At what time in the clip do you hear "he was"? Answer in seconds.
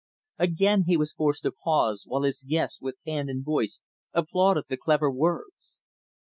0.87-1.13